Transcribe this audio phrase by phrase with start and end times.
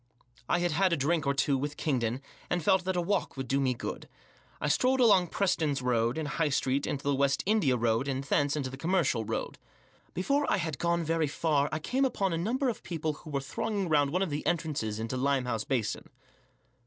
[0.49, 3.47] I had had a drink or two with Kingdon, and felt that a walk would
[3.47, 4.09] do me good.
[4.59, 8.55] I strolled along Preston's Road and High Street, into the West India Road, and thence*
[8.55, 9.59] into' the Commercial Road.
[10.15, 13.41] Before I had gone very far I came upon a number of people who were
[13.41, 16.09] thronging round one of the entrances into Limehouse Basin.